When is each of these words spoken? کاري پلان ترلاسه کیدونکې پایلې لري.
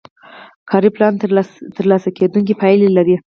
کاري 0.69 0.89
پلان 0.95 1.13
ترلاسه 1.77 2.09
کیدونکې 2.19 2.53
پایلې 2.61 2.89
لري. 2.97 3.15